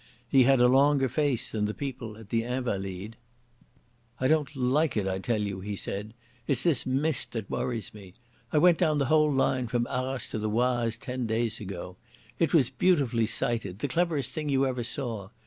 [0.27, 3.17] He had a longer face than the people at the Invalides.
[4.19, 6.15] "I don't like it, I tell you," he said.
[6.47, 8.15] "It's this mist that worries me.
[8.51, 11.97] I went down the whole line from Arras to the Oise ten days ago.
[12.39, 15.29] It was beautifully sited, the cleverest thing you ever saw.